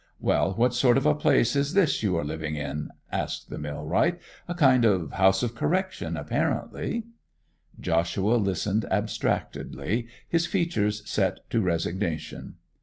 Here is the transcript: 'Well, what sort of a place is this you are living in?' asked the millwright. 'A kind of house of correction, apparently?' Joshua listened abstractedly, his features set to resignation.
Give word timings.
'Well, 0.19 0.53
what 0.55 0.73
sort 0.73 0.97
of 0.97 1.05
a 1.05 1.13
place 1.13 1.55
is 1.55 1.73
this 1.75 2.01
you 2.01 2.17
are 2.17 2.23
living 2.25 2.55
in?' 2.55 2.89
asked 3.11 3.51
the 3.51 3.59
millwright. 3.59 4.19
'A 4.47 4.55
kind 4.55 4.83
of 4.83 5.11
house 5.11 5.43
of 5.43 5.53
correction, 5.53 6.17
apparently?' 6.17 7.03
Joshua 7.79 8.37
listened 8.37 8.85
abstractedly, 8.89 10.07
his 10.27 10.47
features 10.47 11.07
set 11.07 11.47
to 11.51 11.61
resignation. 11.61 12.55